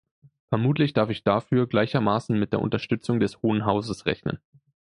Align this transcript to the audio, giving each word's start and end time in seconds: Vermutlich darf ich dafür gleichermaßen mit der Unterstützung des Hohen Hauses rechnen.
Vermutlich 0.49 0.93
darf 0.93 1.11
ich 1.11 1.23
dafür 1.23 1.67
gleichermaßen 1.67 2.35
mit 2.35 2.53
der 2.53 2.59
Unterstützung 2.59 3.19
des 3.19 3.43
Hohen 3.43 3.65
Hauses 3.65 4.07
rechnen. 4.07 4.39